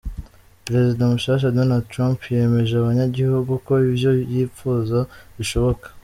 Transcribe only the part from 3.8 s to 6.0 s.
ivyo yipfuza bishoboka.